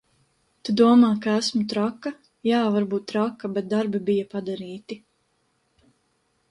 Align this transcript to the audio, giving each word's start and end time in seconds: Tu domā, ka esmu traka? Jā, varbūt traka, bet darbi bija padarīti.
Tu 0.69 0.73
domā, 0.79 1.09
ka 1.25 1.35
esmu 1.41 1.61
traka? 1.73 2.13
Jā, 2.51 2.63
varbūt 2.77 3.07
traka, 3.13 3.53
bet 3.59 3.69
darbi 3.75 4.03
bija 4.09 4.27
padarīti. 4.35 5.01